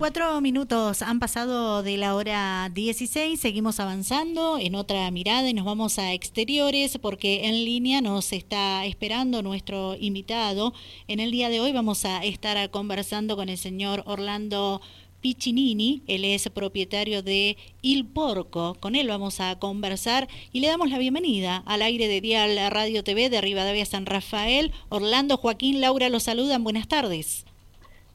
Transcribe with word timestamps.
Cuatro 0.00 0.40
minutos 0.40 1.02
han 1.02 1.20
pasado 1.20 1.82
de 1.82 1.98
la 1.98 2.14
hora 2.14 2.70
16, 2.72 3.38
seguimos 3.38 3.80
avanzando 3.80 4.56
en 4.58 4.74
otra 4.74 5.10
mirada 5.10 5.50
y 5.50 5.52
nos 5.52 5.66
vamos 5.66 5.98
a 5.98 6.14
exteriores 6.14 6.96
porque 6.96 7.44
en 7.44 7.66
línea 7.66 8.00
nos 8.00 8.32
está 8.32 8.86
esperando 8.86 9.42
nuestro 9.42 9.96
invitado. 10.00 10.72
En 11.06 11.20
el 11.20 11.30
día 11.30 11.50
de 11.50 11.60
hoy 11.60 11.72
vamos 11.72 12.06
a 12.06 12.24
estar 12.24 12.70
conversando 12.70 13.36
con 13.36 13.50
el 13.50 13.58
señor 13.58 14.02
Orlando 14.06 14.80
Piccinini, 15.20 16.00
él 16.06 16.24
es 16.24 16.48
propietario 16.48 17.22
de 17.22 17.58
Il 17.82 18.06
Porco. 18.06 18.78
Con 18.80 18.96
él 18.96 19.06
vamos 19.06 19.38
a 19.40 19.58
conversar 19.58 20.28
y 20.50 20.60
le 20.60 20.68
damos 20.68 20.88
la 20.88 20.96
bienvenida 20.96 21.62
al 21.66 21.82
aire 21.82 22.08
de 22.08 22.22
Dial 22.22 22.56
Radio 22.70 23.04
TV 23.04 23.28
de 23.28 23.42
Rivadavia 23.42 23.84
San 23.84 24.06
Rafael. 24.06 24.72
Orlando, 24.88 25.36
Joaquín, 25.36 25.82
Laura 25.82 26.08
los 26.08 26.22
saludan. 26.22 26.64
Buenas 26.64 26.88
tardes. 26.88 27.44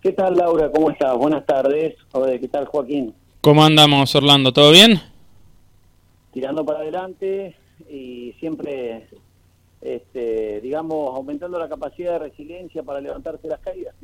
¿Qué 0.06 0.12
tal, 0.12 0.36
Laura? 0.36 0.70
¿Cómo 0.72 0.92
estás? 0.92 1.18
Buenas 1.18 1.48
tardes. 1.48 1.96
¿qué 2.40 2.48
tal, 2.48 2.66
Joaquín? 2.66 3.12
¿Cómo 3.42 3.66
andamos, 3.66 4.14
Orlando? 4.14 4.54
¿Todo 4.54 4.72
bien? 4.72 5.02
Tirando 6.32 6.64
para 6.64 6.82
adelante 6.82 7.56
y 7.90 8.32
siempre, 8.40 9.08
este, 9.82 10.62
digamos, 10.62 11.16
aumentando 11.16 11.58
la 11.58 11.68
capacidad 11.68 12.12
de 12.12 12.20
resiliencia 12.20 12.84
para 12.84 13.02
levantarse 13.02 13.48
las 13.48 13.60
caídas. 13.62 13.96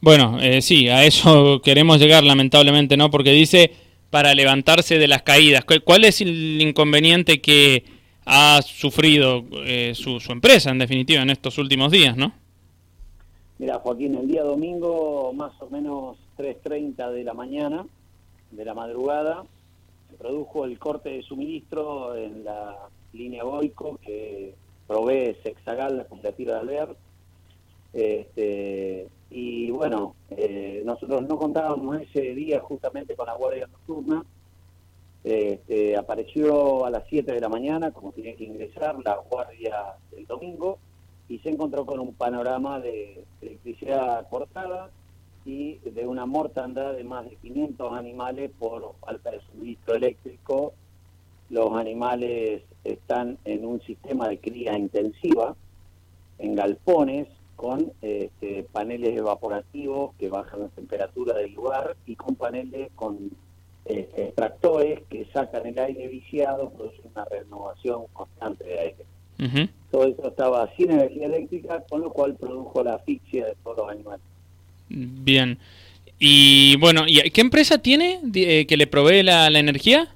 Bueno, 0.00 0.38
eh, 0.42 0.60
sí, 0.62 0.88
a 0.88 1.04
eso 1.04 1.60
queremos 1.64 2.00
llegar, 2.00 2.24
lamentablemente, 2.24 2.96
¿no? 2.96 3.08
Porque 3.12 3.30
dice 3.30 3.70
para 4.10 4.34
levantarse 4.34 4.98
de 4.98 5.06
las 5.06 5.22
caídas. 5.22 5.64
¿Cuál 5.84 6.06
es 6.06 6.20
el 6.22 6.60
inconveniente 6.60 7.40
que 7.40 7.84
ha 8.26 8.60
sufrido 8.62 9.44
eh, 9.64 9.92
su, 9.94 10.18
su 10.18 10.32
empresa, 10.32 10.72
en 10.72 10.80
definitiva, 10.80 11.22
en 11.22 11.30
estos 11.30 11.56
últimos 11.56 11.92
días, 11.92 12.16
no? 12.16 12.39
Mira, 13.60 13.78
Joaquín, 13.78 14.14
el 14.14 14.26
día 14.26 14.42
domingo, 14.42 15.34
más 15.34 15.52
o 15.60 15.68
menos 15.68 16.16
3.30 16.38 17.10
de 17.10 17.24
la 17.24 17.34
mañana, 17.34 17.86
de 18.50 18.64
la 18.64 18.72
madrugada, 18.72 19.44
se 20.08 20.16
produjo 20.16 20.64
el 20.64 20.78
corte 20.78 21.10
de 21.10 21.22
suministro 21.22 22.16
en 22.16 22.42
la 22.42 22.88
línea 23.12 23.44
Goico 23.44 23.98
que 23.98 24.54
provee 24.86 25.36
Sexagal, 25.42 25.98
la 25.98 26.04
cooperativa 26.04 26.54
de 26.54 26.60
Alvear. 26.60 26.96
Este, 27.92 29.08
y 29.28 29.70
bueno, 29.72 30.14
eh, 30.30 30.80
nosotros 30.86 31.28
no 31.28 31.36
contábamos 31.36 32.00
ese 32.00 32.34
día 32.34 32.60
justamente 32.60 33.14
con 33.14 33.26
la 33.26 33.34
guardia 33.34 33.66
nocturna. 33.66 34.24
Este, 35.22 35.98
apareció 35.98 36.86
a 36.86 36.90
las 36.90 37.04
7 37.10 37.30
de 37.30 37.40
la 37.42 37.50
mañana, 37.50 37.90
como 37.90 38.12
tenía 38.12 38.34
que 38.36 38.44
ingresar, 38.44 38.96
la 39.04 39.16
guardia 39.16 39.96
del 40.12 40.26
domingo 40.26 40.78
y 41.30 41.38
se 41.38 41.50
encontró 41.50 41.86
con 41.86 42.00
un 42.00 42.12
panorama 42.12 42.80
de 42.80 43.24
electricidad 43.40 44.28
cortada 44.28 44.90
y 45.44 45.76
de 45.78 46.04
una 46.04 46.26
mortandad 46.26 46.92
de 46.94 47.04
más 47.04 47.24
de 47.24 47.36
500 47.36 47.92
animales 47.92 48.50
por 48.58 48.96
falta 49.00 49.30
de 49.30 49.40
suministro 49.42 49.94
eléctrico. 49.94 50.74
Los 51.48 51.72
animales 51.74 52.64
están 52.82 53.38
en 53.44 53.64
un 53.64 53.80
sistema 53.82 54.28
de 54.28 54.40
cría 54.40 54.76
intensiva, 54.76 55.54
en 56.38 56.56
galpones, 56.56 57.28
con 57.54 57.92
este, 58.02 58.64
paneles 58.72 59.16
evaporativos 59.16 60.14
que 60.16 60.30
bajan 60.30 60.60
la 60.60 60.68
temperatura 60.68 61.36
del 61.36 61.52
lugar 61.52 61.94
y 62.06 62.16
con 62.16 62.34
paneles 62.34 62.90
con 62.96 63.30
este, 63.84 64.24
extractores 64.24 65.02
que 65.08 65.26
sacan 65.26 65.64
el 65.66 65.78
aire 65.78 66.08
viciado, 66.08 66.70
producen 66.70 67.12
una 67.14 67.24
renovación 67.26 68.06
constante 68.14 68.64
de 68.64 68.80
aire. 68.80 69.19
Todo 69.90 70.04
eso 70.04 70.28
estaba 70.28 70.70
sin 70.76 70.90
energía 70.90 71.26
eléctrica, 71.26 71.82
con 71.88 72.02
lo 72.02 72.10
cual 72.10 72.36
produjo 72.36 72.84
la 72.84 72.94
asfixia 72.94 73.46
de 73.46 73.54
todos 73.62 73.78
los 73.78 73.90
animales. 73.90 74.24
Bien. 74.88 75.58
Y 76.18 76.76
bueno, 76.76 77.04
¿y 77.06 77.30
qué 77.30 77.40
empresa 77.40 77.78
tiene 77.78 78.20
eh, 78.34 78.66
que 78.66 78.76
le 78.76 78.86
provee 78.86 79.22
la, 79.22 79.46
energía? 79.46 80.08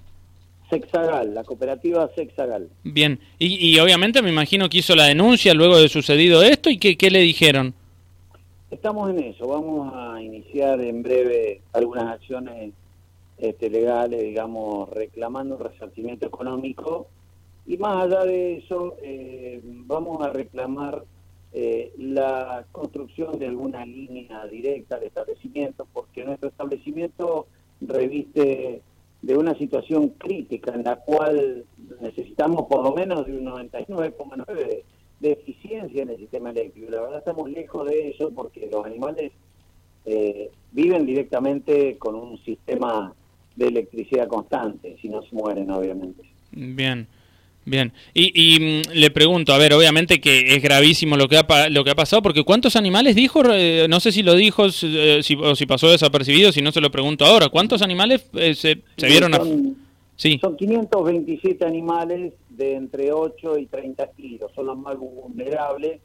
Sexagal, 0.69 1.35
la 1.35 1.45
cooperativa 1.45 2.11
Sexagal. 2.15 2.69
Bien, 2.83 3.19
y, 3.39 3.79
obviamente 3.79 4.21
me 4.21 4.29
imagino 4.29 4.69
que 4.69 4.79
hizo 4.79 4.95
la 4.95 5.05
denuncia 5.05 5.55
luego 5.55 5.79
de 5.79 5.89
sucedido 5.89 6.43
esto 6.43 6.69
y 6.69 6.79
qué, 6.79 6.97
qué 6.97 7.11
le 7.11 7.21
dijeron. 7.21 7.75
Estamos 8.71 9.11
en 9.11 9.21
eso, 9.21 9.47
vamos 9.47 9.93
a 9.95 10.21
iniciar 10.21 10.81
en 10.81 11.03
breve 11.03 11.63
algunas 11.73 12.13
acciones 12.13 12.73
este, 13.39 13.71
legales, 13.71 14.21
digamos, 14.23 14.91
reclamando 14.91 15.57
resarcimiento 15.57 16.27
económico 16.27 17.09
y 17.67 17.79
más 17.79 18.05
allá 18.05 18.25
de 18.25 18.59
eso, 18.59 18.97
eh, 19.03 19.61
vamos 19.65 20.25
a 20.25 20.31
reclamar 20.31 21.05
eh, 21.53 21.93
la 21.99 22.67
construcción 22.73 23.39
de 23.39 23.47
alguna 23.47 23.87
línea 23.87 24.47
directa 24.47 24.99
de 24.99 25.07
establecimiento, 25.07 25.87
porque 25.93 26.25
nuestro 26.25 26.49
establecimiento 26.49 27.47
reviste 27.81 28.83
de 29.23 29.37
una 29.37 29.57
situación 29.57 30.11
crítica 30.11 30.75
en 30.75 30.85
la 30.85 30.97
cual 30.97 31.65
necesitamos 32.01 32.67
por 32.69 32.85
lo 32.85 32.93
menos 32.93 33.27
de 33.27 33.39
un 33.39 33.47
99,9 33.47 34.47
de, 34.47 34.85
de, 35.21 35.33
eficiencia 35.33 36.03
en 36.03 36.11
el 36.11 36.19
sistema 36.19 36.51
eléctrico. 36.51 36.91
La 36.91 37.01
verdad 37.01 37.19
estamos 37.19 37.49
lejos 37.51 37.89
de 37.89 38.11
eso 38.11 38.31
porque 38.35 38.69
los 38.71 38.85
animales 38.85 39.33
eh, 40.05 40.51
viven 40.73 41.07
directamente 41.07 41.97
con 41.97 42.15
un 42.15 42.37
sistema 42.45 43.15
de 43.57 43.69
electricidad 43.69 44.29
constante, 44.29 44.97
si 45.01 45.09
no 45.09 45.23
se 45.23 45.35
mueren 45.35 45.71
obviamente. 45.71 46.23
Bien. 46.51 47.07
Bien, 47.67 47.93
y, 48.13 48.59
mm, 48.61 48.93
le 48.93 49.11
pregunto, 49.11 49.55
a 49.55 49.59
ver, 49.59 49.73
obviamente 49.73 50.21
que 50.21 50.55
es 50.55 50.63
gravísimo 50.63 51.17
lo 51.17 51.29
que 51.29 51.39
ha, 51.39 51.69
lo 51.71 51.83
que 51.83 51.91
ha 51.91 51.95
pasado, 51.95 52.21
porque 52.21 52.45
¿cuántos 52.45 52.77
animales 52.77 53.15
dijo? 53.15 53.43
Eh, 53.51 53.87
no 53.89 54.01
sé 54.01 54.13
si 54.13 54.23
lo 54.23 54.35
dijo 54.35 54.67
eh, 54.67 55.21
si, 55.23 55.35
o 55.35 55.57
si 55.57 55.65
pasó 55.65 55.91
desapercibido, 55.91 56.53
si 56.53 56.61
no 56.61 56.73
se 56.73 56.83
lo 56.83 56.91
pregunto 56.91 57.25
ahora. 57.25 57.49
¿Cuántos 57.49 57.81
animales 57.81 58.29
eh, 58.35 58.55
se, 58.55 58.83
vieron? 59.07 59.33
Son, 59.33 59.77
sí. 60.17 60.39
son 60.43 60.57
527 60.57 61.65
animales 61.65 62.35
de 62.51 62.75
entre 62.75 63.13
8 63.13 63.59
y 63.59 63.67
30 63.67 64.11
kilos, 64.13 64.53
son 64.55 64.67
los 64.67 64.77
más 64.77 64.99
vulnerables, 64.99 66.01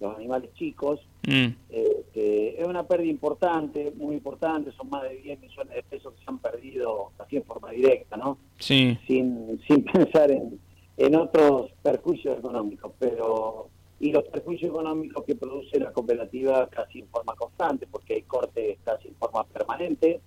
los 0.00 0.16
animales 0.16 0.50
chicos. 0.54 1.00
Mm. 1.26 1.54
es 1.72 2.66
una 2.66 2.86
pérdida 2.86 3.10
importante, 3.10 3.92
muy 3.96 4.16
importante, 4.16 4.72
son 4.72 4.90
más 4.90 5.04
de 5.04 5.16
10 5.16 5.40
millones 5.40 5.74
de 5.74 5.82
pesos 5.84 6.12
que 6.12 6.24
se 6.24 6.30
han 6.30 6.38
perdido 6.38 7.12
así 7.18 7.36
en 7.36 7.44
forma 7.44 7.70
directa, 7.70 8.16
¿no? 8.16 8.36
Sí. 8.58 8.98
Sin, 9.06 9.58
sin 9.66 9.84
pensar 9.92 10.30
en 10.32 10.58
en 10.96 11.16
otros 11.16 11.72
perjuicios 11.82 12.38
económicos, 12.38 12.92
pero 12.98 13.68
y 14.00 14.12
los 14.12 14.24
perjuicios 14.24 14.70
económicos 14.70 15.24
que 15.24 15.34
produce 15.34 15.78
la 15.78 15.92
cooperativa 15.92 16.68
casi 16.68 17.00
en 17.00 17.08
forma 17.08 17.34
constante, 17.36 17.86
porque 17.90 18.14
hay 18.14 18.22
cortes 18.22 18.78
casi 18.84 19.08
en 19.08 19.14
forma 19.14 19.44
permanente, 19.44 20.20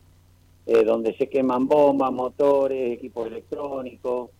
eh, 0.65 0.83
donde 0.83 1.15
se 1.15 1.29
queman 1.29 1.67
bombas, 1.67 2.11
motores, 2.11 2.93
equipos 2.93 3.27
electrónicos, 3.27 4.31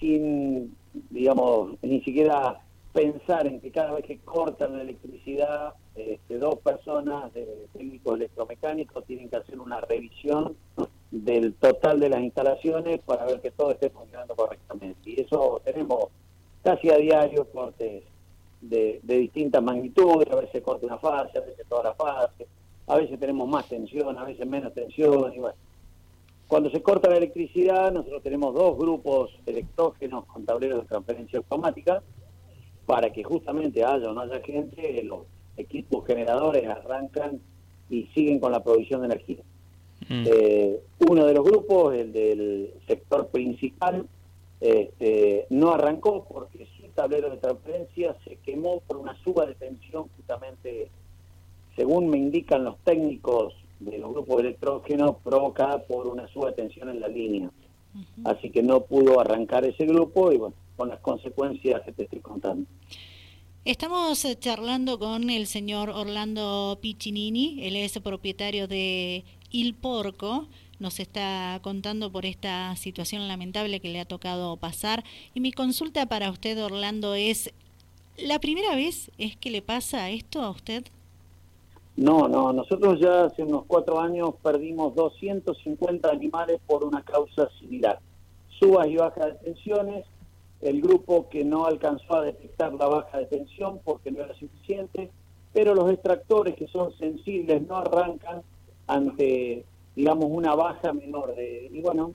sin, 0.00 0.76
digamos, 1.10 1.76
ni 1.82 2.00
siquiera 2.02 2.60
pensar 2.92 3.46
en 3.46 3.60
que 3.60 3.70
cada 3.70 3.92
vez 3.92 4.04
que 4.04 4.18
cortan 4.18 4.76
la 4.76 4.82
electricidad, 4.82 5.74
este, 5.94 6.38
dos 6.38 6.56
personas 6.56 7.32
de 7.34 7.68
técnicos 7.72 8.16
electromecánicos 8.16 9.04
tienen 9.04 9.28
que 9.28 9.36
hacer 9.36 9.60
una 9.60 9.80
revisión 9.80 10.56
del 11.10 11.54
total 11.54 12.00
de 12.00 12.10
las 12.10 12.20
instalaciones 12.20 13.00
para 13.00 13.24
ver 13.24 13.40
que 13.40 13.50
todo 13.50 13.70
esté 13.70 13.90
funcionando 13.90 14.34
correctamente. 14.36 15.10
Y 15.10 15.20
eso 15.20 15.60
tenemos 15.64 16.06
casi 16.62 16.90
a 16.90 16.96
diario 16.96 17.46
cortes 17.46 18.04
de, 18.60 19.00
distintas 19.02 19.62
magnitudes, 19.62 20.30
a 20.30 20.36
veces 20.36 20.62
corta 20.62 20.86
una 20.86 20.98
fase, 20.98 21.38
a 21.38 21.42
veces 21.42 21.66
toda 21.68 21.84
la 21.84 21.94
fase, 21.94 22.46
a 22.86 22.96
veces 22.96 23.18
tenemos 23.18 23.48
más 23.48 23.68
tensión, 23.68 24.18
a 24.18 24.24
veces 24.24 24.46
menos 24.46 24.74
tensión, 24.74 25.32
y 25.32 25.38
bueno. 25.38 25.56
Cuando 26.46 26.70
se 26.70 26.80
corta 26.80 27.10
la 27.10 27.18
electricidad, 27.18 27.92
nosotros 27.92 28.22
tenemos 28.22 28.54
dos 28.54 28.78
grupos 28.78 29.30
electrógenos 29.44 30.24
con 30.24 30.46
tableros 30.46 30.80
de 30.80 30.88
transferencia 30.88 31.38
automática 31.38 32.02
para 32.86 33.10
que 33.10 33.22
justamente 33.22 33.84
haya 33.84 34.08
o 34.08 34.14
no 34.14 34.22
haya 34.22 34.40
gente, 34.40 35.02
los 35.02 35.26
equipos 35.58 36.06
generadores 36.06 36.66
arrancan 36.66 37.38
y 37.90 38.04
siguen 38.14 38.40
con 38.40 38.50
la 38.52 38.64
provisión 38.64 39.02
de 39.02 39.06
energía. 39.08 39.42
Mm. 40.08 40.24
Eh, 40.26 40.80
uno 41.00 41.24
de 41.24 41.34
los 41.34 41.44
grupos, 41.44 41.94
el 41.94 42.12
del 42.12 42.74
sector 42.86 43.28
principal, 43.28 44.06
este, 44.60 45.46
no 45.50 45.70
arrancó 45.70 46.24
porque 46.28 46.66
su 46.76 46.88
tablero 46.88 47.30
de 47.30 47.36
transferencia 47.36 48.16
se 48.24 48.36
quemó 48.36 48.80
por 48.80 48.96
una 48.96 49.16
suba 49.22 49.46
de 49.46 49.54
tensión 49.54 50.08
justamente, 50.16 50.90
según 51.76 52.08
me 52.08 52.18
indican 52.18 52.64
los 52.64 52.76
técnicos 52.78 53.54
de 53.78 53.98
los 53.98 54.12
grupos 54.12 54.40
electrógenos, 54.40 55.16
provocada 55.22 55.84
por 55.84 56.08
una 56.08 56.26
suba 56.28 56.48
de 56.48 56.56
tensión 56.56 56.88
en 56.88 57.00
la 57.00 57.08
línea. 57.08 57.50
Así 58.24 58.50
que 58.50 58.62
no 58.62 58.80
pudo 58.80 59.20
arrancar 59.20 59.64
ese 59.64 59.86
grupo 59.86 60.32
y 60.32 60.36
bueno, 60.36 60.54
con 60.76 60.88
las 60.88 61.00
consecuencias 61.00 61.82
que 61.82 61.92
te 61.92 62.04
estoy 62.04 62.20
contando. 62.20 62.66
Estamos 63.64 64.24
eh, 64.24 64.36
charlando 64.38 64.98
con 64.98 65.30
el 65.30 65.46
señor 65.46 65.90
Orlando 65.90 66.78
Piccinini, 66.80 67.66
él 67.66 67.76
es 67.76 67.98
propietario 67.98 68.66
de 68.66 69.24
Il 69.50 69.74
Porco, 69.74 70.48
nos 70.78 71.00
está 71.00 71.58
contando 71.62 72.10
por 72.10 72.26
esta 72.26 72.74
situación 72.76 73.26
lamentable 73.28 73.80
que 73.80 73.88
le 73.88 74.00
ha 74.00 74.04
tocado 74.04 74.56
pasar. 74.56 75.04
Y 75.34 75.40
mi 75.40 75.52
consulta 75.52 76.06
para 76.06 76.30
usted, 76.30 76.62
Orlando, 76.62 77.14
es, 77.14 77.52
¿la 78.16 78.38
primera 78.38 78.74
vez 78.74 79.10
es 79.18 79.36
que 79.36 79.50
le 79.50 79.62
pasa 79.62 80.10
esto 80.10 80.42
a 80.42 80.50
usted? 80.50 80.84
No, 81.96 82.28
no, 82.28 82.52
nosotros 82.52 83.00
ya 83.00 83.24
hace 83.24 83.42
unos 83.42 83.64
cuatro 83.66 83.98
años 84.00 84.30
perdimos 84.40 84.94
250 84.94 86.08
animales 86.08 86.60
por 86.64 86.84
una 86.84 87.02
causa 87.02 87.48
similar. 87.58 87.98
Subas 88.60 88.86
y 88.86 88.96
bajas 88.96 89.26
de 89.26 89.32
tensiones, 89.52 90.06
el 90.60 90.80
grupo 90.80 91.28
que 91.28 91.44
no 91.44 91.66
alcanzó 91.66 92.14
a 92.14 92.22
detectar 92.22 92.72
la 92.74 92.86
baja 92.86 93.18
de 93.18 93.26
tensión 93.26 93.80
porque 93.84 94.12
no 94.12 94.22
era 94.22 94.32
suficiente, 94.34 95.10
pero 95.52 95.74
los 95.74 95.90
extractores 95.90 96.54
que 96.54 96.68
son 96.68 96.96
sensibles 96.98 97.66
no 97.66 97.78
arrancan 97.78 98.42
ante, 98.86 99.64
digamos, 99.98 100.26
una 100.28 100.54
baja 100.54 100.92
menor. 100.92 101.34
De, 101.34 101.68
y 101.72 101.80
bueno, 101.80 102.14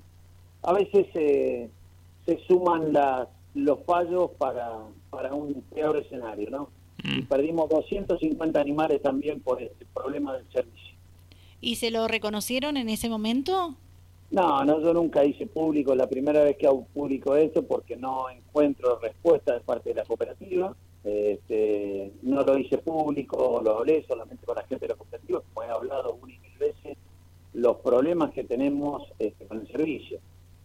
a 0.61 0.71
veces 0.71 1.05
se 1.13 2.39
suman 2.47 2.93
las, 2.93 3.27
los 3.53 3.79
fallos 3.85 4.31
para, 4.37 4.79
para 5.09 5.33
un 5.33 5.61
peor 5.73 5.97
escenario, 5.97 6.49
¿no? 6.49 6.69
Y 7.03 7.23
mm. 7.23 7.25
perdimos 7.25 7.69
250 7.69 8.59
animales 8.59 9.01
también 9.01 9.41
por 9.41 9.61
este 9.61 9.85
problema 9.93 10.33
del 10.33 10.45
servicio. 10.53 10.95
¿Y 11.59 11.75
se 11.75 11.91
lo 11.91 12.07
reconocieron 12.07 12.77
en 12.77 12.87
ese 12.87 13.09
momento? 13.09 13.75
No, 14.31 14.63
no, 14.63 14.79
yo 14.79 14.93
nunca 14.93 15.25
hice 15.25 15.45
público, 15.45 15.93
la 15.93 16.07
primera 16.07 16.41
vez 16.41 16.55
que 16.57 16.67
hago 16.67 16.85
público 16.85 17.35
esto 17.35 17.63
porque 17.63 17.97
no 17.97 18.29
encuentro 18.29 18.97
respuesta 18.99 19.53
de 19.55 19.59
parte 19.59 19.89
de 19.89 19.95
la 19.95 20.05
cooperativa. 20.05 20.73
Este, 21.03 22.13
no 22.21 22.43
lo 22.43 22.57
hice 22.57 22.77
público, 22.77 23.61
lo 23.61 23.79
hablé 23.79 24.05
solamente 24.07 24.45
con 24.45 24.55
la 24.55 24.63
gente 24.63 24.85
de 24.85 24.93
la 24.93 24.95
cooperativa, 24.95 25.41
como 25.41 25.63
he 25.63 25.69
hablado 25.69 26.17
una 26.21 26.33
y 26.33 26.39
mil 26.39 26.57
veces, 26.57 26.97
los 27.53 27.77
problemas 27.77 28.31
que 28.31 28.43
tenemos 28.43 29.03
este, 29.19 29.45
con 29.45 29.61
el 29.61 29.67
servicio. 29.67 30.19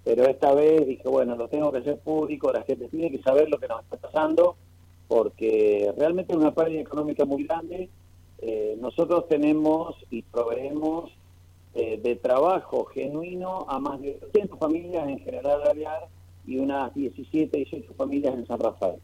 Pero 0.04 0.24
esta 0.24 0.54
vez 0.54 0.86
dije, 0.86 1.08
bueno, 1.08 1.36
lo 1.36 1.48
tengo 1.48 1.70
que 1.70 1.78
hacer 1.78 1.98
público, 1.98 2.52
la 2.52 2.62
gente 2.62 2.88
tiene 2.88 3.10
que 3.10 3.22
saber 3.22 3.50
lo 3.50 3.58
que 3.58 3.68
nos 3.68 3.82
está 3.82 3.96
pasando 3.96 4.56
porque 5.08 5.92
realmente 5.96 6.32
es 6.32 6.38
una 6.38 6.54
pérdida 6.54 6.82
económica 6.82 7.24
muy 7.24 7.44
grande. 7.44 7.88
Eh, 8.40 8.76
nosotros 8.78 9.26
tenemos 9.26 9.96
y 10.10 10.22
proveemos 10.22 11.10
eh, 11.74 11.98
de 12.00 12.14
trabajo 12.16 12.84
genuino 12.84 13.66
a 13.68 13.80
más 13.80 14.00
de 14.00 14.18
800 14.22 14.58
familias 14.58 15.08
en 15.08 15.18
General 15.20 15.66
Aviar 15.66 16.08
y 16.46 16.58
unas 16.58 16.94
17, 16.94 17.56
18 17.56 17.94
familias 17.94 18.34
en 18.34 18.46
San 18.46 18.60
Rafael. 18.60 19.00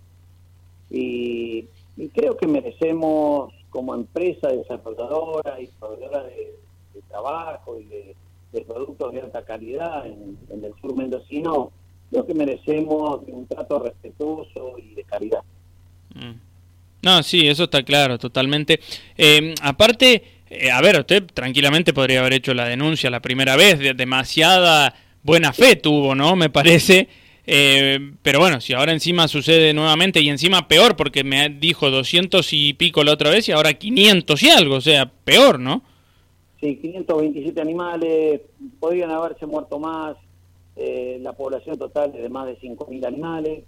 Y, 0.90 1.66
creo 2.12 2.36
que 2.36 2.46
merecemos, 2.46 3.52
como 3.70 3.94
empresa 3.94 4.48
desarrolladora 4.48 5.60
y 5.60 5.66
proveedora 5.78 6.24
de, 6.24 6.54
trabajo 7.08 7.78
y 7.80 7.84
de, 7.84 8.16
productos 8.66 9.12
de 9.12 9.20
alta 9.20 9.44
calidad 9.44 10.06
en, 10.06 10.38
el 10.50 10.72
sur 10.80 10.96
mendocino, 10.96 11.72
creo 12.10 12.24
que 12.24 12.34
merecemos 12.34 13.20
un 13.26 13.46
trato 13.46 13.80
respetuoso 13.80 14.78
y 14.78 14.94
de 14.94 15.02
calidad. 15.04 15.40
Mm. 16.14 16.34
No, 17.02 17.22
sí, 17.22 17.48
eso 17.48 17.64
está 17.64 17.82
claro, 17.82 18.18
totalmente. 18.18 18.80
Eh, 19.18 19.54
aparte, 19.60 20.22
eh, 20.48 20.70
a 20.70 20.80
ver, 20.80 20.98
usted 20.98 21.24
tranquilamente 21.34 21.92
podría 21.92 22.20
haber 22.20 22.34
hecho 22.34 22.54
la 22.54 22.66
denuncia 22.66 23.10
la 23.10 23.20
primera 23.20 23.56
vez, 23.56 23.78
demasiada 23.96 24.94
buena 25.24 25.52
fe 25.52 25.76
tuvo, 25.76 26.14
¿no? 26.14 26.36
Me 26.36 26.50
parece. 26.50 27.08
Eh, 27.46 28.12
pero 28.22 28.38
bueno, 28.38 28.60
si 28.60 28.72
ahora 28.72 28.92
encima 28.92 29.28
sucede 29.28 29.74
nuevamente 29.74 30.20
y 30.20 30.28
encima 30.30 30.66
peor, 30.68 30.96
porque 30.96 31.24
me 31.24 31.50
dijo 31.50 31.90
200 31.90 32.52
y 32.52 32.72
pico 32.74 33.04
la 33.04 33.12
otra 33.12 33.30
vez 33.30 33.48
y 33.48 33.52
ahora 33.52 33.74
500 33.74 34.42
y 34.42 34.50
algo, 34.50 34.76
o 34.76 34.80
sea, 34.80 35.10
peor, 35.24 35.58
¿no? 35.58 35.82
Sí, 36.64 36.78
527 36.78 37.60
animales, 37.60 38.40
podrían 38.80 39.10
haberse 39.10 39.44
muerto 39.44 39.78
más, 39.78 40.16
la 40.74 41.34
población 41.34 41.76
total 41.76 42.14
es 42.14 42.22
de 42.22 42.30
más 42.30 42.46
de 42.46 42.58
5.000 42.58 43.04
animales. 43.04 43.64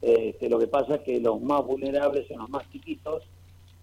Este, 0.00 0.48
lo 0.48 0.58
que 0.58 0.66
pasa 0.66 0.94
es 0.94 1.00
que 1.02 1.20
los 1.20 1.42
más 1.42 1.62
vulnerables 1.66 2.26
son 2.26 2.38
los 2.38 2.48
más 2.48 2.66
chiquitos 2.72 3.24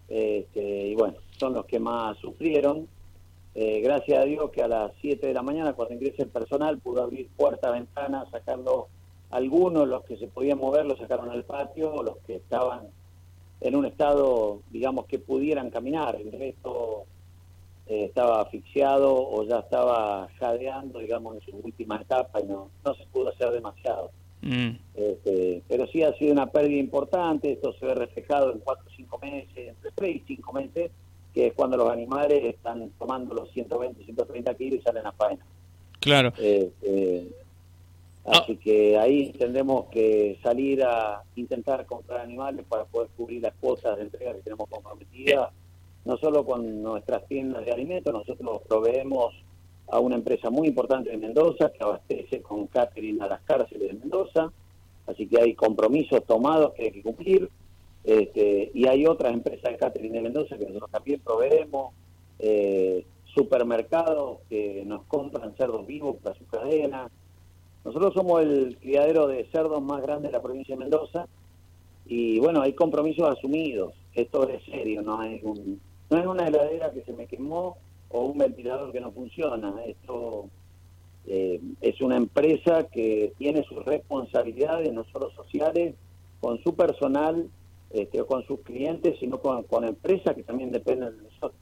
este, 0.08 0.88
y 0.88 0.96
bueno, 0.96 1.18
son 1.38 1.54
los 1.54 1.66
que 1.68 1.78
más 1.78 2.18
sufrieron. 2.18 2.88
Eh, 3.54 3.82
gracias 3.82 4.18
a 4.18 4.26
Dios 4.26 4.50
que 4.50 4.64
a 4.64 4.68
las 4.68 4.94
7 5.00 5.28
de 5.28 5.34
la 5.36 5.44
mañana, 5.44 5.74
cuando 5.74 5.94
ingrese 5.94 6.24
el 6.24 6.30
personal, 6.30 6.80
pudo 6.80 7.04
abrir 7.04 7.30
puerta, 7.38 7.70
ventana, 7.70 8.26
sacarlo. 8.32 8.88
Algunos, 9.30 9.88
los 9.88 10.04
que 10.06 10.18
se 10.18 10.26
podían 10.26 10.58
mover, 10.58 10.88
los 10.88 10.98
sacaron 10.98 11.30
al 11.30 11.44
patio, 11.44 12.02
los 12.02 12.18
que 12.26 12.38
estaban 12.38 12.88
en 13.62 13.76
un 13.76 13.86
estado, 13.86 14.62
digamos, 14.72 15.06
que 15.06 15.20
pudieran 15.20 15.70
caminar. 15.70 16.16
El 16.16 16.32
resto 16.32 17.06
eh, 17.88 18.06
estaba 18.06 18.42
asfixiado 18.42 19.14
o 19.14 19.44
ya 19.44 19.60
estaba 19.60 20.28
jadeando, 20.40 21.00
digamos, 21.00 21.36
en 21.36 21.42
su 21.42 21.58
última 21.58 22.02
etapa 22.02 22.42
y 22.42 22.46
no, 22.46 22.70
no 22.84 22.96
se 22.96 23.06
pudo 23.08 23.30
hacer 23.30 23.52
demasiado. 23.52 24.12
Mm. 24.42 24.78
Este, 24.94 25.64
pero 25.68 25.88
sí 25.88 26.04
ha 26.04 26.14
sido 26.18 26.32
una 26.34 26.48
pérdida 26.48 26.80
importante, 26.80 27.52
esto 27.52 27.74
se 27.74 27.86
ve 27.86 27.96
reflejado 27.96 28.52
en 28.54 28.60
4 28.60 28.86
o 28.86 28.96
5 28.96 29.20
meses, 29.20 29.70
entre 29.70 29.92
3 29.92 30.16
y 30.16 30.24
5 30.36 30.54
meses, 30.54 30.92
que 31.34 31.48
es 31.48 31.54
cuando 31.54 31.78
los 31.78 31.92
animales 31.92 32.44
están 32.44 32.90
tomando 32.98 33.34
los 33.34 33.52
120, 33.52 34.04
130 34.04 34.54
kilos 34.56 34.80
y 34.80 34.84
salen 34.84 35.06
a 35.06 35.12
faena. 35.12 35.46
Claro. 36.00 36.32
Este, 36.38 37.28
así 38.26 38.54
ah. 38.54 38.64
que 38.64 38.98
ahí 38.98 39.32
tendremos 39.34 39.86
que 39.90 40.40
salir 40.42 40.84
a 40.84 41.24
intentar 41.36 41.86
comprar 41.86 42.22
animales 42.22 42.66
para 42.68 42.86
poder 42.86 43.10
cubrir 43.18 43.42
las 43.42 43.54
cuotas 43.56 43.98
de 43.98 44.04
entrega 44.04 44.34
que 44.34 44.42
tenemos 44.42 44.70
comprometidas, 44.70 45.52
no 46.06 46.18
solo 46.18 46.46
con 46.46 46.82
nuestras 46.84 47.28
tiendas 47.28 47.66
de 47.66 47.72
alimentos, 47.72 48.14
nosotros 48.14 48.62
proveemos 48.68 49.34
a 49.88 50.00
una 50.00 50.16
empresa 50.16 50.50
muy 50.50 50.68
importante 50.68 51.10
de 51.10 51.18
Mendoza 51.18 51.72
que 51.72 51.84
abastece 51.84 52.42
con 52.42 52.68
catering 52.68 53.22
a 53.22 53.28
las 53.28 53.42
cárceles 53.42 53.90
de 53.90 54.00
Mendoza, 54.00 54.52
así 55.08 55.28
que 55.28 55.42
hay 55.42 55.54
compromisos 55.54 56.24
tomados 56.26 56.74
que 56.74 56.84
hay 56.84 56.92
que 56.92 57.04
cumplir, 57.04 57.50
este, 58.04 58.72
y 58.74 58.88
hay 58.88 59.06
otras 59.06 59.34
empresas 59.34 59.72
de 59.72 59.78
catering 59.78 60.14
de 60.14 60.22
Mendoza 60.22 60.58
que 60.58 60.66
nosotros 60.66 60.92
también 60.92 61.20
proveemos, 61.22 61.94
eh, 62.40 63.06
supermercados 63.34 64.40
que 64.50 64.84
nos 64.86 65.04
compran 65.06 65.56
cerdos 65.58 65.86
vivos 65.86 66.16
para 66.24 66.38
su 66.38 66.46
cadena. 66.46 67.10
Nosotros 67.84 68.14
somos 68.14 68.42
el 68.42 68.78
criadero 68.78 69.28
de 69.28 69.46
cerdos 69.52 69.82
más 69.82 70.02
grande 70.02 70.30
de 70.30 70.34
la 70.34 70.42
provincia 70.42 70.76
de 70.76 70.80
Mendoza, 70.80 71.28
y 72.06 72.40
bueno, 72.40 72.62
hay 72.62 72.74
compromisos 72.74 73.28
asumidos, 73.28 73.94
esto 74.14 74.48
es 74.48 74.64
serio, 74.66 75.02
no 75.02 75.24
es, 75.24 75.44
un, 75.44 75.82
no 76.10 76.18
es 76.18 76.26
una 76.26 76.48
heladera 76.48 76.92
que 76.92 77.02
se 77.04 77.14
me 77.14 77.28
quemó 77.28 77.78
o 78.10 78.26
un 78.26 78.38
ventilador 78.38 78.92
que 78.92 79.00
no 79.00 79.12
funciona. 79.12 79.74
Esto 79.86 80.50
eh, 81.28 81.60
es 81.82 82.02
una 82.02 82.18
empresa 82.18 82.88
que 82.92 83.34
tiene 83.38 83.64
sus 83.64 83.84
responsabilidades, 83.86 84.94
no 84.94 85.06
solo 85.12 85.32
sociales, 85.32 85.96
con 86.40 86.62
su 86.64 86.76
personal, 86.76 87.50
este, 87.92 88.22
o 88.22 88.28
con 88.28 88.46
sus 88.46 88.60
clientes, 88.62 89.18
sino 89.20 89.40
con, 89.40 89.64
con 89.64 89.84
empresas 89.84 90.36
que 90.36 90.44
también 90.44 90.72
dependen 90.72 91.18
de 91.18 91.24
nosotros. 91.24 91.54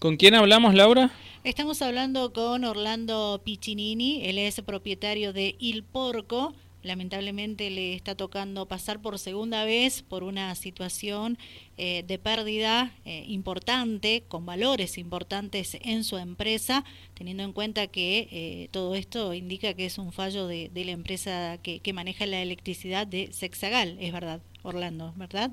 ¿Con 0.00 0.16
quién 0.16 0.34
hablamos, 0.34 0.74
Laura? 0.74 1.12
Estamos 1.44 1.82
hablando 1.82 2.32
con 2.32 2.64
Orlando 2.64 3.40
Piccinini, 3.44 4.26
él 4.26 4.38
es 4.38 4.60
propietario 4.60 5.32
de 5.32 5.54
Il 5.60 5.84
Porco 5.84 6.52
lamentablemente 6.82 7.70
le 7.70 7.94
está 7.94 8.14
tocando 8.14 8.66
pasar 8.66 9.00
por 9.00 9.18
segunda 9.18 9.64
vez 9.64 10.02
por 10.02 10.22
una 10.22 10.54
situación 10.54 11.38
eh, 11.76 12.04
de 12.06 12.18
pérdida 12.18 12.92
eh, 13.04 13.24
importante, 13.26 14.22
con 14.28 14.46
valores 14.46 14.98
importantes 14.98 15.78
en 15.82 16.04
su 16.04 16.16
empresa, 16.18 16.84
teniendo 17.14 17.42
en 17.42 17.52
cuenta 17.52 17.86
que 17.86 18.28
eh, 18.30 18.68
todo 18.70 18.94
esto 18.94 19.34
indica 19.34 19.74
que 19.74 19.86
es 19.86 19.98
un 19.98 20.12
fallo 20.12 20.46
de, 20.46 20.70
la 20.74 20.92
empresa 20.92 21.58
que, 21.62 21.80
maneja 21.92 22.24
la 22.24 22.40
electricidad 22.40 23.06
de 23.06 23.32
Sexagal, 23.32 23.96
es 24.00 24.12
verdad, 24.12 24.40
Orlando, 24.62 25.12
¿verdad? 25.16 25.50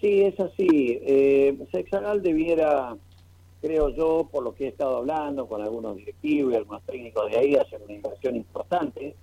Sí, 0.00 0.20
es 0.20 0.38
así. 0.38 1.00
Sexagal 1.72 2.22
debiera, 2.22 2.96
creo 3.62 3.88
yo, 3.88 4.28
por 4.30 4.44
lo 4.44 4.54
que 4.54 4.66
he 4.66 4.68
estado 4.68 4.98
hablando 4.98 5.48
con 5.48 5.62
algunos 5.62 5.96
directivos 5.96 6.52
y 6.52 6.56
algunos 6.56 6.82
técnicos 6.82 7.30
de 7.30 7.38
ahí, 7.38 7.54
hacer 7.54 7.80
una 7.82 7.94
inversión 7.94 8.36
importante 8.36 9.14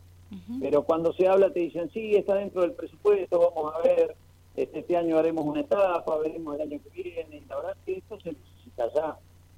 pero 0.62 0.84
cuando 0.84 1.13
se 1.13 1.27
habla 1.27 1.51
te 1.51 1.62
dicen, 1.62 1.89
sí, 1.93 2.15
está 2.15 2.36
dentro 2.36 2.62
del 2.62 2.74
presupuesto, 2.74 3.51
vamos 3.53 3.74
a 3.75 3.88
ver, 3.88 4.15
este, 4.55 4.79
este 4.79 4.98
año 4.98 5.17
haremos 5.17 5.46
una 5.46 5.62
etapa, 5.62 6.17
veremos 6.17 6.55
el 6.55 6.62
año 6.62 6.79
que 6.84 7.01
viene, 7.01 7.38
y 7.38 7.46
la 7.48 7.55
verdad 7.57 7.77
que 7.86 7.98
esto 7.98 8.19
se 8.19 8.34
necesita 8.34 8.93
ya, 8.93 9.17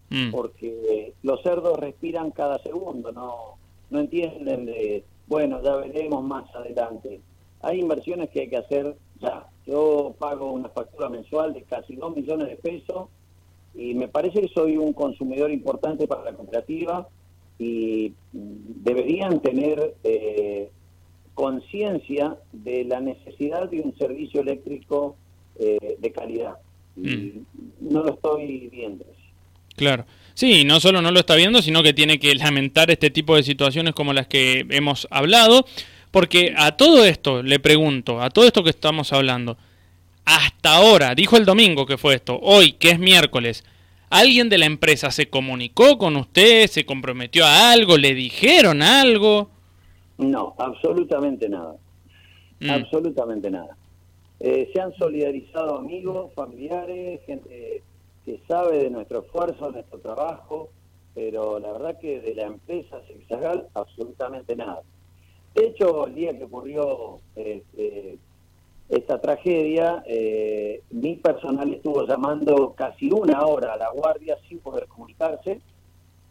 mm. 0.09 0.31
porque 0.31 1.13
los 1.23 1.41
cerdos 1.41 1.79
respiran 1.79 2.31
cada 2.31 2.59
segundo, 2.59 3.11
no, 3.11 3.57
no 3.89 3.99
entienden 3.99 4.65
de, 4.65 5.03
bueno, 5.27 5.61
ya 5.63 5.75
veremos 5.75 6.23
más 6.23 6.53
adelante. 6.55 7.21
Hay 7.61 7.79
inversiones 7.79 8.29
que 8.29 8.41
hay 8.41 8.49
que 8.49 8.57
hacer 8.57 8.95
ya. 9.21 9.47
Yo 9.65 10.15
pago 10.17 10.51
una 10.51 10.69
factura 10.69 11.09
mensual 11.09 11.53
de 11.53 11.63
casi 11.63 11.95
2 11.95 12.15
millones 12.15 12.47
de 12.47 12.55
pesos 12.55 13.09
y 13.75 13.93
me 13.93 14.07
parece 14.07 14.41
que 14.41 14.47
soy 14.47 14.77
un 14.77 14.93
consumidor 14.93 15.51
importante 15.51 16.07
para 16.07 16.23
la 16.23 16.33
cooperativa 16.33 17.07
y 17.59 18.13
deberían 18.31 19.41
tener 19.41 19.95
eh, 20.03 20.69
conciencia 21.33 22.37
de 22.53 22.85
la 22.85 23.01
necesidad 23.01 23.69
de 23.69 23.81
un 23.81 23.95
servicio 23.97 24.41
eléctrico 24.41 25.17
eh, 25.59 25.97
de 25.99 26.11
calidad. 26.11 26.55
Mm. 26.95 27.41
no 27.81 28.03
lo 28.03 28.13
estoy 28.13 28.67
viendo. 28.69 29.05
Claro. 29.75 30.05
Sí, 30.33 30.63
no 30.63 30.79
solo 30.79 31.01
no 31.01 31.11
lo 31.11 31.19
está 31.19 31.35
viendo, 31.35 31.61
sino 31.61 31.83
que 31.83 31.93
tiene 31.93 32.19
que 32.19 32.33
lamentar 32.35 32.89
este 32.91 33.09
tipo 33.09 33.35
de 33.35 33.43
situaciones 33.43 33.93
como 33.93 34.13
las 34.13 34.27
que 34.27 34.65
hemos 34.69 35.07
hablado, 35.11 35.65
porque 36.11 36.53
a 36.57 36.77
todo 36.77 37.03
esto, 37.05 37.43
le 37.43 37.59
pregunto, 37.59 38.21
a 38.21 38.29
todo 38.29 38.45
esto 38.45 38.63
que 38.63 38.69
estamos 38.69 39.11
hablando, 39.11 39.57
hasta 40.25 40.75
ahora, 40.75 41.15
dijo 41.15 41.37
el 41.37 41.45
domingo 41.45 41.85
que 41.85 41.97
fue 41.97 42.15
esto, 42.15 42.39
hoy 42.41 42.73
que 42.73 42.91
es 42.91 42.99
miércoles, 42.99 43.63
¿Alguien 44.09 44.49
de 44.49 44.57
la 44.57 44.65
empresa 44.65 45.11
se 45.11 45.29
comunicó 45.29 45.97
con 45.97 46.15
usted? 46.15 46.67
¿Se 46.67 46.85
comprometió 46.85 47.45
a 47.45 47.71
algo? 47.71 47.97
¿Le 47.97 48.15
dijeron 48.15 48.81
algo? 48.81 49.49
No, 50.17 50.55
absolutamente 50.57 51.47
nada. 51.47 51.75
Mm. 52.59 52.69
Absolutamente 52.71 53.51
nada. 53.51 53.77
Eh, 54.39 54.69
se 54.73 54.81
han 54.81 54.93
solidarizado 54.95 55.77
amigos, 55.77 56.33
familiares, 56.33 57.21
gente 57.25 57.83
que 58.25 58.39
sabe 58.47 58.83
de 58.83 58.89
nuestro 58.89 59.19
esfuerzo, 59.19 59.67
de 59.67 59.73
nuestro 59.73 59.99
trabajo, 59.99 60.69
pero 61.13 61.59
la 61.59 61.71
verdad 61.71 61.99
que 61.99 62.19
de 62.21 62.35
la 62.35 62.47
empresa 62.47 63.01
Sexagal 63.07 63.67
absolutamente 63.73 64.55
nada. 64.55 64.81
De 65.55 65.67
hecho, 65.67 66.07
el 66.07 66.15
día 66.15 66.37
que 66.37 66.45
ocurrió 66.45 67.19
este, 67.35 68.17
esta 68.89 69.21
tragedia, 69.21 70.03
eh, 70.07 70.81
mi 70.89 71.15
personal 71.15 71.71
estuvo 71.71 72.07
llamando 72.07 72.73
casi 72.75 73.11
una 73.11 73.45
hora 73.45 73.73
a 73.73 73.77
la 73.77 73.91
guardia 73.91 74.35
sin 74.47 74.59
poder 74.59 74.87
comunicarse, 74.87 75.61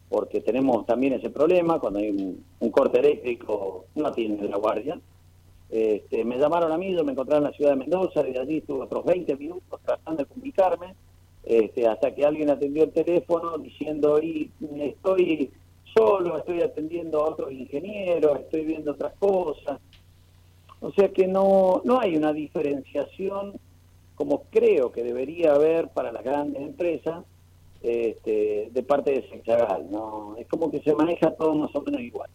porque 0.09 0.41
tenemos 0.41 0.85
también 0.85 1.13
ese 1.13 1.29
problema, 1.29 1.79
cuando 1.79 1.99
hay 1.99 2.09
un, 2.09 2.71
corte 2.71 2.99
eléctrico 2.99 3.85
no 3.95 4.07
atiende 4.07 4.49
la 4.49 4.57
guardia. 4.57 4.99
Este, 5.69 6.25
me 6.25 6.37
llamaron 6.37 6.71
a 6.71 6.77
mí, 6.77 6.93
yo 6.93 7.05
me 7.05 7.13
encontraba 7.13 7.37
en 7.37 7.51
la 7.51 7.55
ciudad 7.55 7.71
de 7.71 7.77
Mendoza, 7.77 8.27
y 8.27 8.35
allí 8.35 8.57
estuve 8.57 8.83
otros 8.83 9.05
20 9.05 9.37
minutos 9.37 9.79
tratando 9.85 10.23
de 10.23 10.29
comunicarme, 10.29 10.95
este, 11.43 11.87
hasta 11.87 12.13
que 12.13 12.25
alguien 12.25 12.49
atendió 12.49 12.83
el 12.83 12.91
teléfono 12.91 13.57
diciendo, 13.57 14.19
y 14.21 14.51
estoy 14.79 15.49
solo, 15.95 16.37
estoy 16.37 16.61
atendiendo 16.61 17.21
a 17.21 17.29
otros 17.29 17.53
ingenieros, 17.53 18.41
estoy 18.41 18.65
viendo 18.65 18.91
otras 18.91 19.13
cosas. 19.17 19.79
O 20.81 20.91
sea 20.91 21.09
que 21.09 21.27
no, 21.27 21.81
no 21.83 21.99
hay 21.99 22.15
una 22.15 22.33
diferenciación 22.33 23.59
como 24.15 24.43
creo 24.49 24.91
que 24.91 25.03
debería 25.03 25.53
haber 25.53 25.87
para 25.89 26.11
las 26.11 26.23
grandes 26.23 26.61
empresas 26.61 27.23
este, 27.81 28.69
de 28.71 28.83
parte 28.83 29.11
de 29.11 29.29
Sexagal. 29.29 29.89
¿no? 29.89 30.35
Es 30.37 30.47
como 30.47 30.69
que 30.69 30.81
se 30.81 30.93
maneja 30.93 31.31
todo 31.31 31.55
más 31.55 31.73
o 31.73 31.81
menos 31.81 32.01
igual. 32.01 32.29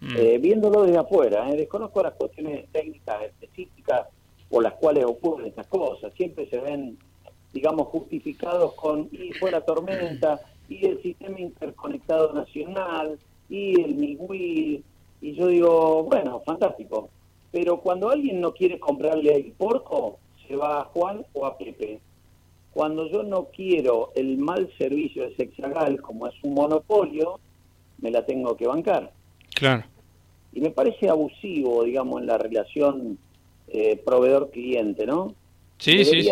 Mm. 0.00 0.16
Eh, 0.16 0.38
viéndolo 0.38 0.84
desde 0.84 0.98
afuera, 0.98 1.50
¿eh? 1.50 1.56
desconozco 1.56 2.02
las 2.02 2.14
cuestiones 2.14 2.66
técnicas 2.72 3.22
específicas 3.24 4.06
por 4.48 4.62
las 4.62 4.74
cuales 4.74 5.04
ocurren 5.04 5.48
estas 5.48 5.66
cosas. 5.66 6.12
Siempre 6.14 6.48
se 6.48 6.58
ven, 6.58 6.96
digamos, 7.52 7.88
justificados 7.88 8.74
con, 8.74 9.08
y 9.12 9.32
fue 9.32 9.50
la 9.50 9.60
tormenta, 9.60 10.40
y 10.68 10.86
el 10.86 11.02
sistema 11.02 11.40
interconectado 11.40 12.32
nacional, 12.32 13.18
y 13.48 13.80
el 13.80 13.94
MIWI, 13.94 14.84
y 15.20 15.34
yo 15.34 15.48
digo, 15.48 16.04
bueno, 16.04 16.40
fantástico. 16.44 17.10
Pero 17.56 17.80
cuando 17.80 18.10
alguien 18.10 18.42
no 18.42 18.52
quiere 18.52 18.78
comprarle 18.78 19.34
el 19.34 19.52
porco, 19.52 20.18
se 20.46 20.54
va 20.56 20.82
a 20.82 20.84
Juan 20.84 21.24
o 21.32 21.46
a 21.46 21.56
Pepe. 21.56 22.00
Cuando 22.70 23.10
yo 23.10 23.22
no 23.22 23.46
quiero 23.46 24.12
el 24.14 24.36
mal 24.36 24.70
servicio 24.76 25.22
de 25.22 25.34
Sexagal, 25.36 26.02
como 26.02 26.26
es 26.26 26.34
un 26.42 26.52
monopolio, 26.52 27.40
me 27.96 28.10
la 28.10 28.26
tengo 28.26 28.54
que 28.58 28.66
bancar. 28.66 29.10
Claro. 29.54 29.84
Y 30.52 30.60
me 30.60 30.68
parece 30.68 31.08
abusivo, 31.08 31.82
digamos, 31.84 32.20
en 32.20 32.26
la 32.26 32.36
relación 32.36 33.16
eh, 33.68 33.96
proveedor-cliente, 34.04 35.06
¿no? 35.06 35.34
Sí, 35.78 36.04
sí, 36.04 36.24
sí. 36.24 36.30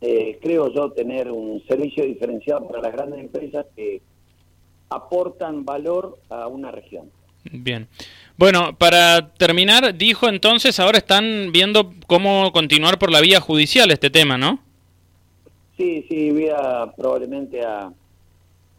Eh, 0.00 0.40
creo 0.42 0.72
yo, 0.72 0.90
tener 0.90 1.30
un 1.30 1.64
servicio 1.68 2.04
diferenciado 2.04 2.66
para 2.66 2.82
las 2.82 2.92
grandes 2.92 3.20
empresas 3.20 3.64
que 3.76 4.02
aportan 4.90 5.64
valor 5.64 6.18
a 6.30 6.48
una 6.48 6.72
región. 6.72 7.12
Bien. 7.44 7.88
Bueno, 8.36 8.76
para 8.76 9.32
terminar, 9.34 9.96
dijo 9.96 10.28
entonces, 10.28 10.78
ahora 10.80 10.98
están 10.98 11.50
viendo 11.52 11.92
cómo 12.06 12.52
continuar 12.52 12.98
por 12.98 13.10
la 13.10 13.20
vía 13.20 13.40
judicial 13.40 13.90
este 13.90 14.10
tema, 14.10 14.38
¿no? 14.38 14.60
Sí, 15.76 16.04
sí, 16.08 16.30
voy 16.30 16.48
a 16.48 16.92
probablemente 16.96 17.62
a 17.64 17.92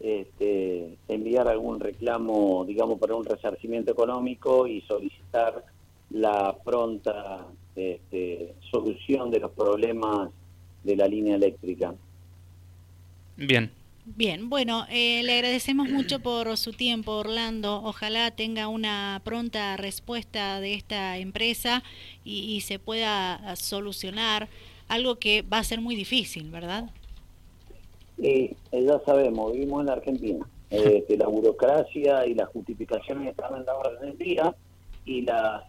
este, 0.00 0.96
enviar 1.08 1.48
algún 1.48 1.80
reclamo, 1.80 2.64
digamos, 2.66 2.98
para 2.98 3.14
un 3.14 3.24
resarcimiento 3.24 3.92
económico 3.92 4.66
y 4.66 4.80
solicitar 4.82 5.64
la 6.10 6.56
pronta 6.64 7.46
este, 7.74 8.54
solución 8.70 9.30
de 9.30 9.40
los 9.40 9.50
problemas 9.52 10.30
de 10.82 10.96
la 10.96 11.08
línea 11.08 11.36
eléctrica. 11.36 11.94
Bien. 13.36 13.70
Bien, 14.06 14.50
bueno, 14.50 14.84
eh, 14.90 15.22
le 15.22 15.34
agradecemos 15.34 15.88
mucho 15.88 16.20
por 16.20 16.54
su 16.58 16.72
tiempo, 16.72 17.12
Orlando. 17.12 17.82
Ojalá 17.82 18.30
tenga 18.32 18.68
una 18.68 19.22
pronta 19.24 19.78
respuesta 19.78 20.60
de 20.60 20.74
esta 20.74 21.16
empresa 21.16 21.82
y, 22.22 22.60
se 22.60 22.78
pueda 22.78 23.56
solucionar 23.56 24.48
algo 24.88 25.16
que 25.16 25.40
va 25.40 25.58
a 25.58 25.64
ser 25.64 25.80
muy 25.80 25.96
difícil, 25.96 26.50
¿verdad? 26.50 26.90
Sí, 28.20 28.54
eh, 28.72 28.84
ya 28.84 29.00
sabemos, 29.06 29.52
vivimos 29.52 29.80
en 29.80 29.86
la 29.86 29.92
Argentina. 29.94 30.46
Eh, 30.70 31.04
que 31.06 31.16
la 31.16 31.28
burocracia 31.28 32.26
y 32.26 32.34
las 32.34 32.48
justificaciones 32.48 33.28
están 33.28 33.54
en 33.54 33.64
la 33.64 33.76
orden 33.76 34.00
del 34.00 34.18
día 34.18 34.56
y 35.04 35.20
la, 35.20 35.68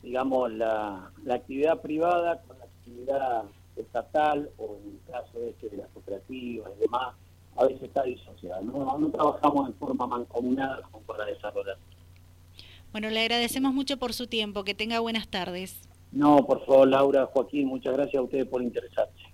digamos, 0.00 0.52
la, 0.52 1.10
la 1.24 1.34
actividad 1.34 1.80
privada 1.80 2.40
con 2.42 2.56
la 2.56 2.66
actividad 2.66 3.42
estatal 3.74 4.48
o 4.58 4.76
en 4.76 4.90
el 4.90 5.12
caso 5.12 5.40
este 5.48 5.70
de 5.70 5.78
las 5.78 5.88
cooperativas 5.88 6.70
y 6.76 6.80
demás, 6.82 7.16
a 7.62 7.66
veces 7.68 7.82
está 7.82 8.02
disociada. 8.02 8.60
No, 8.60 8.98
no 8.98 9.08
trabajamos 9.10 9.68
en 9.68 9.74
forma 9.74 10.06
mancomunada 10.06 10.82
como 10.90 11.04
para 11.04 11.24
desarrollar. 11.26 11.76
Bueno, 12.92 13.08
le 13.10 13.20
agradecemos 13.20 13.72
mucho 13.72 13.96
por 13.96 14.12
su 14.12 14.26
tiempo. 14.26 14.64
Que 14.64 14.74
tenga 14.74 15.00
buenas 15.00 15.28
tardes. 15.28 15.88
No, 16.12 16.44
por 16.46 16.64
favor, 16.66 16.88
Laura, 16.88 17.26
Joaquín, 17.26 17.66
muchas 17.66 17.94
gracias 17.94 18.16
a 18.20 18.22
ustedes 18.22 18.46
por 18.46 18.62
interesarse. 18.62 19.32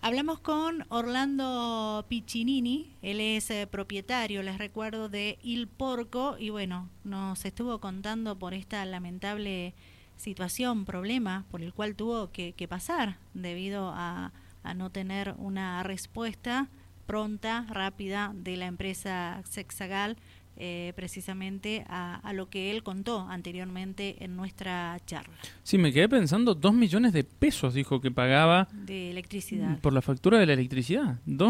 Hablamos 0.00 0.38
con 0.38 0.84
Orlando 0.90 2.04
Piccinini, 2.08 2.94
él 3.02 3.20
es 3.20 3.50
eh, 3.50 3.66
propietario, 3.66 4.44
les 4.44 4.56
recuerdo, 4.56 5.08
de 5.08 5.38
Il 5.42 5.66
Porco 5.66 6.36
y 6.38 6.50
bueno, 6.50 6.88
nos 7.02 7.44
estuvo 7.44 7.80
contando 7.80 8.38
por 8.38 8.54
esta 8.54 8.84
lamentable 8.84 9.74
situación, 10.16 10.84
problema 10.84 11.46
por 11.50 11.62
el 11.62 11.74
cual 11.74 11.96
tuvo 11.96 12.30
que, 12.30 12.54
pasar 12.68 13.16
debido 13.34 13.90
a, 13.92 14.32
no 14.76 14.90
tener 14.90 15.34
una 15.38 15.82
respuesta 15.82 16.68
pronta, 17.08 17.64
rápida 17.70 18.32
de 18.34 18.58
la 18.58 18.66
empresa 18.66 19.40
Sexagal 19.48 20.18
eh, 20.60 20.92
precisamente 20.96 21.84
a, 21.88 22.32
lo 22.32 22.50
que 22.50 22.72
él 22.72 22.82
contó 22.82 23.20
anteriormente 23.28 24.16
en 24.24 24.34
nuestra 24.34 24.98
charla. 25.06 25.32
Sí, 25.62 25.78
me 25.78 25.92
quedé 25.92 26.08
pensando, 26.08 26.56
dos 26.56 26.74
millones 26.74 27.12
de 27.12 27.22
pesos 27.22 27.74
dijo 27.74 28.00
que 28.00 28.10
pagaba 28.10 28.66
de 28.72 29.12
electricidad. 29.12 29.78
Por 29.78 29.92
la 29.92 30.02
factura 30.02 30.36
de 30.40 30.46
la 30.46 30.54
electricidad. 30.54 31.20
Dos 31.26 31.46